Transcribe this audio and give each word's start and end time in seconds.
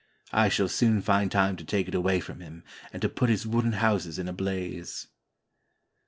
I 0.33 0.49
shall 0.49 0.67
soon 0.67 0.99
find 1.03 1.31
time 1.31 1.55
to 1.57 1.63
take 1.63 1.87
it 1.87 1.93
away 1.93 2.21
from 2.21 2.39
him 2.39 2.63
and 2.91 3.03
to 3.03 3.07
put 3.07 3.29
his 3.29 3.45
wooden 3.45 3.73
houses 3.73 4.17
in 4.17 4.27
a 4.27 4.33
blaze." 4.33 5.05